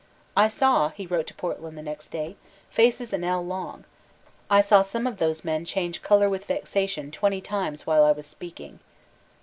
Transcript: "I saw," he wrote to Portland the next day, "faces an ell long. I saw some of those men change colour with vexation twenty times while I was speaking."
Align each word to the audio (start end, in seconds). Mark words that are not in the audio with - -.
"I 0.35 0.47
saw," 0.47 0.89
he 0.89 1.05
wrote 1.05 1.27
to 1.27 1.35
Portland 1.35 1.77
the 1.77 1.83
next 1.83 2.07
day, 2.07 2.35
"faces 2.71 3.13
an 3.13 3.23
ell 3.23 3.45
long. 3.45 3.85
I 4.49 4.59
saw 4.59 4.81
some 4.81 5.05
of 5.05 5.17
those 5.17 5.43
men 5.43 5.63
change 5.63 6.01
colour 6.01 6.27
with 6.27 6.45
vexation 6.45 7.11
twenty 7.11 7.39
times 7.39 7.85
while 7.85 8.03
I 8.03 8.11
was 8.11 8.25
speaking." 8.25 8.79